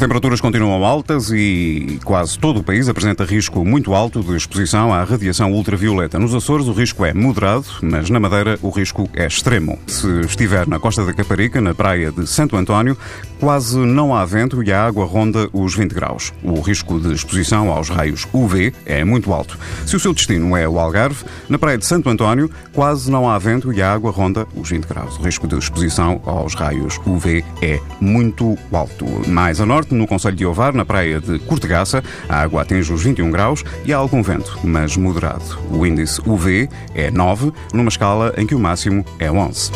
[0.00, 4.94] As temperaturas continuam altas e quase todo o país apresenta risco muito alto de exposição
[4.94, 6.18] à radiação ultravioleta.
[6.18, 9.78] Nos Açores o risco é moderado, mas na Madeira o risco é extremo.
[9.86, 12.96] Se estiver na costa da Caparica, na praia de Santo António,
[13.38, 16.32] quase não há vento e a água ronda os 20 graus.
[16.42, 19.58] O risco de exposição aos raios UV é muito alto.
[19.84, 23.36] Se o seu destino é o Algarve, na praia de Santo António quase não há
[23.38, 25.18] vento e a água ronda os 20 graus.
[25.18, 29.04] O risco de exposição aos raios UV é muito alto.
[29.28, 32.92] Mais a norte, norte, no Conselho de Ovar, na praia de Cortegaça, a água atinge
[32.92, 35.58] os 21 graus e há algum vento, mas moderado.
[35.70, 39.70] O índice UV é 9, numa escala em que o máximo é 11.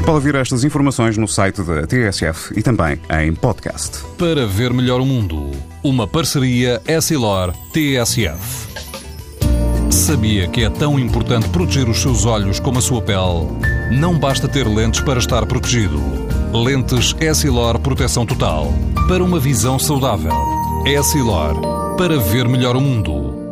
[0.00, 4.04] Pode ouvir estas informações no site da TSF e também em podcast.
[4.18, 5.50] Para ver melhor o mundo,
[5.82, 8.74] uma parceria Essilor-TSF.
[9.90, 13.48] Sabia que é tão importante proteger os seus olhos como a sua pele?
[13.92, 15.98] Não basta ter lentes para estar protegido.
[16.52, 18.72] Lentes Essilor Proteção Total
[19.06, 20.32] para uma visão saudável.
[20.86, 21.54] É Silor
[21.96, 23.43] para ver melhor o mundo.